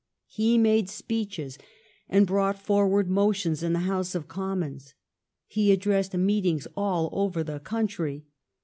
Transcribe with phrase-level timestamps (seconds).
[0.29, 1.59] He made speeches
[2.09, 4.95] and brought for ward motions in the House of Commons.
[5.45, 8.25] He addressed meetings all over the country.